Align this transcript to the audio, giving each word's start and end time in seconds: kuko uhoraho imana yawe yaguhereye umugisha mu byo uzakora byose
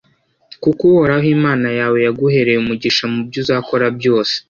kuko 0.63 0.81
uhoraho 0.91 1.25
imana 1.37 1.67
yawe 1.79 1.97
yaguhereye 2.05 2.57
umugisha 2.59 3.03
mu 3.11 3.19
byo 3.27 3.37
uzakora 3.43 3.85
byose 3.97 4.35